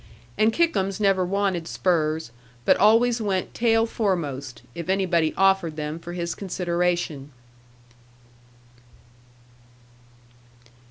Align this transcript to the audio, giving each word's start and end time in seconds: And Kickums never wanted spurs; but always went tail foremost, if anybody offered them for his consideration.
And 0.35 0.51
Kickums 0.51 0.99
never 0.99 1.23
wanted 1.23 1.67
spurs; 1.67 2.31
but 2.65 2.75
always 2.77 3.21
went 3.21 3.53
tail 3.53 3.85
foremost, 3.85 4.63
if 4.73 4.89
anybody 4.89 5.31
offered 5.37 5.75
them 5.75 5.99
for 5.99 6.13
his 6.13 6.33
consideration. 6.33 7.29